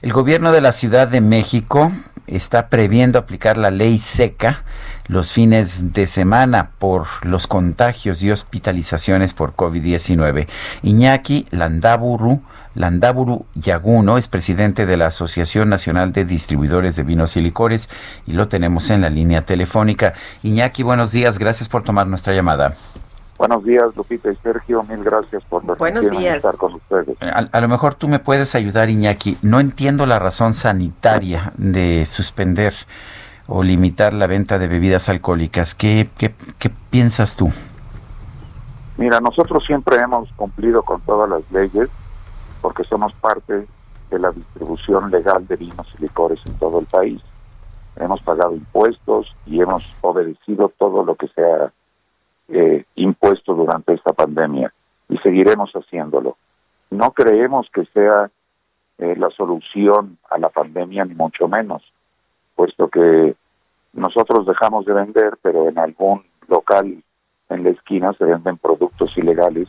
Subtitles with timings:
[0.00, 1.92] El gobierno de la Ciudad de México
[2.26, 4.64] está previendo aplicar la ley seca
[5.06, 10.48] los fines de semana por los contagios y hospitalizaciones por COVID-19.
[10.82, 12.42] Iñaki Landaburu
[12.74, 17.90] Landaburu Yaguno es presidente de la Asociación Nacional de Distribuidores de Vinos y Licores
[18.26, 20.14] y lo tenemos en la línea telefónica.
[20.42, 22.74] Iñaki, buenos días, gracias por tomar nuestra llamada.
[23.38, 24.84] Buenos días, Lupita y Sergio.
[24.84, 26.36] Mil gracias por Buenos días.
[26.36, 27.16] estar con ustedes.
[27.20, 29.36] A, a, lo mejor tú me puedes ayudar, Iñaki.
[29.42, 32.72] No entiendo la razón sanitaria de suspender
[33.48, 35.74] o limitar la venta de bebidas alcohólicas.
[35.74, 37.50] ¿Qué, qué, qué piensas tú?
[38.96, 41.88] Mira, nosotros siempre hemos cumplido con todas las leyes
[42.62, 43.66] porque somos parte
[44.10, 47.20] de la distribución legal de vinos y licores en todo el país.
[47.96, 51.72] Hemos pagado impuestos y hemos obedecido todo lo que se ha
[52.48, 54.72] eh, impuesto durante esta pandemia
[55.08, 56.36] y seguiremos haciéndolo.
[56.90, 58.30] No creemos que sea
[58.98, 61.82] eh, la solución a la pandemia, ni mucho menos,
[62.54, 63.34] puesto que
[63.92, 67.02] nosotros dejamos de vender, pero en algún local
[67.48, 69.68] en la esquina se venden productos ilegales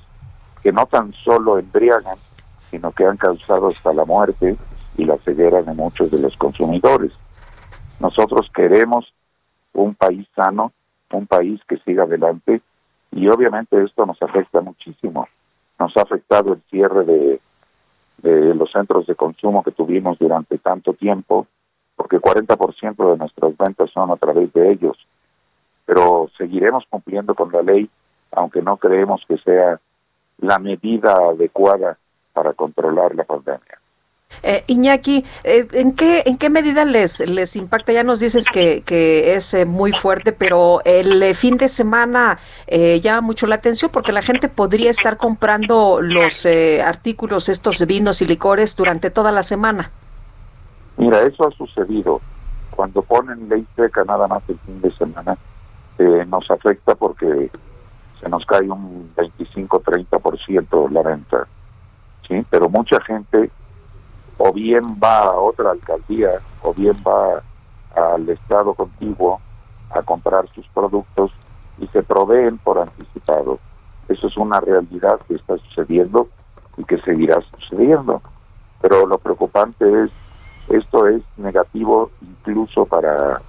[0.62, 2.18] que no tan solo embriagan,
[2.74, 4.58] sino que han causado hasta la muerte
[4.98, 7.14] y la ceguera de muchos de los consumidores.
[8.00, 9.14] Nosotros queremos
[9.74, 10.72] un país sano,
[11.12, 12.62] un país que siga adelante
[13.12, 15.28] y obviamente esto nos afecta muchísimo.
[15.78, 17.40] Nos ha afectado el cierre de,
[18.56, 21.46] los centros de consumo que tuvimos durante tanto tiempo,
[21.96, 24.98] porque 40% de nuestras ventas son a través de ellos.
[25.86, 27.88] Pero seguiremos cumpliendo con la ley,
[28.32, 29.80] aunque no creemos que sea
[30.40, 32.00] la medida adecuada
[32.34, 33.80] para controlar la pandemia.
[34.42, 37.92] Eh, Iñaki, eh, ¿en qué en qué medida les les impacta?
[37.94, 42.40] Ya nos dices que, que es eh, muy fuerte, pero el eh, fin de semana
[42.68, 46.46] eh, llama mucho la atención porque la gente podría estar comprando los
[46.84, 49.92] artículos, estos vinos y licores durante toda la semana.
[50.98, 52.22] Mira, eso ha sucedido.
[52.72, 55.38] Cuando ponen ley seca nada más el fin de semana,
[56.28, 57.52] nos afecta porque
[58.20, 61.48] se nos cae un 25-30% la venta.
[62.50, 63.50] Pero mucha gente
[64.38, 67.42] o bien va a otra alcaldía o bien va
[67.96, 69.40] al estado contiguo
[69.92, 71.32] a comprar sus productos
[71.80, 73.60] y se proveen por anticipado.
[74.08, 76.28] Eso es una realidad que está sucediendo
[76.78, 78.22] y que seguirá sucediendo.
[78.82, 80.12] Pero lo preocupante es,
[80.70, 83.40] esto es negativo incluso para,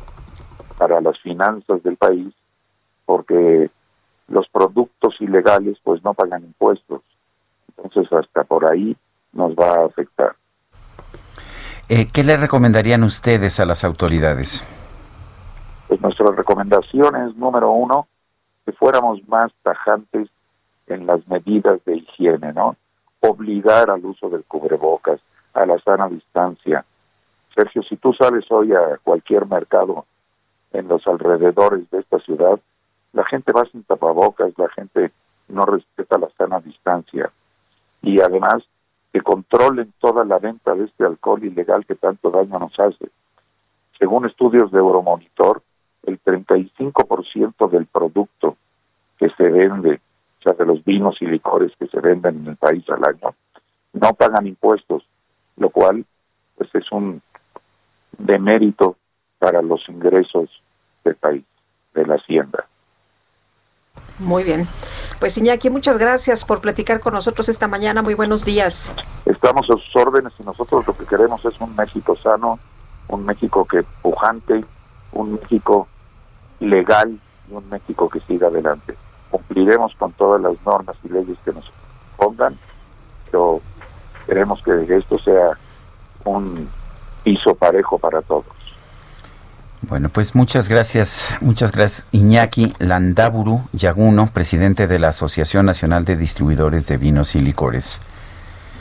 [0.79, 2.33] para las finanzas del país,
[3.05, 3.71] porque
[4.29, 7.03] los productos ilegales pues no pagan impuestos.
[7.77, 8.97] Entonces hasta por ahí
[9.33, 10.35] nos va a afectar.
[11.89, 14.65] Eh, ¿Qué le recomendarían ustedes a las autoridades?
[15.89, 18.09] Pues nuestra recomendación es, número uno,
[18.65, 20.29] que fuéramos más tajantes
[20.87, 22.77] en las medidas de higiene, ¿no?
[23.21, 25.21] Obligar al uso del cubrebocas,
[25.53, 26.85] a la sana distancia.
[27.55, 30.07] Sergio, si tú sales hoy a cualquier mercado
[30.73, 32.59] en los alrededores de esta ciudad,
[33.13, 35.13] la gente va sin tapabocas, la gente
[35.49, 37.31] no respeta la sana distancia.
[38.05, 38.63] Y además,
[39.13, 43.11] que controlen toda la venta de este alcohol ilegal que tanto daño nos hace.
[43.99, 45.63] Según estudios de Euromonitor,
[46.03, 48.57] el 35% del producto
[49.19, 50.01] que se vende,
[50.41, 53.35] o sea, de los vinos y licores que se venden en el país al año,
[53.93, 55.07] no pagan impuestos,
[55.57, 56.05] lo cual
[56.57, 57.23] pues es un
[58.19, 58.97] demérito
[59.39, 60.51] para los ingresos
[61.05, 61.45] del país,
[61.95, 62.67] de la hacienda.
[64.19, 64.67] Muy bien.
[65.25, 68.03] Pues Iñaki, muchas gracias por platicar con nosotros esta mañana.
[68.03, 68.93] Muy buenos días.
[69.25, 72.59] Estamos a sus órdenes y nosotros lo que queremos es un México sano,
[73.09, 74.63] un México que pujante,
[75.13, 75.89] un México
[76.61, 77.19] legal
[77.51, 78.99] y un México que siga adelante.
[79.31, 81.73] Cumpliremos con todas las normas y leyes que nos
[82.19, 82.59] pongan,
[83.31, 83.63] pero
[84.27, 85.53] queremos que esto sea
[86.25, 86.69] un
[87.23, 88.64] piso parejo para todos.
[89.89, 96.17] Bueno, pues muchas gracias, muchas gracias Iñaki Landaburu Yaguno, presidente de la Asociación Nacional de
[96.17, 98.01] Distribuidores de Vinos y Licores.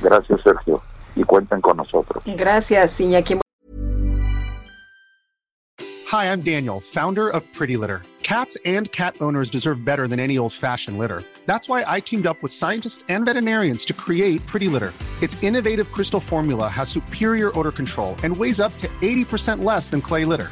[0.02, 0.82] Gracias, Sergio,
[1.16, 2.24] y cuenten con nosotros.
[2.26, 3.40] Gracias, Iñaki.
[6.12, 8.02] Hi, I'm Daniel, founder of Pretty Litter.
[8.22, 11.24] Cats and cat owners deserve better than any old fashioned litter.
[11.46, 14.94] That's why I teamed up with scientists and veterinarians to create Pretty Litter.
[15.22, 20.02] Its innovative crystal formula has superior odor control and weighs up to 80% less than
[20.02, 20.52] clay litter.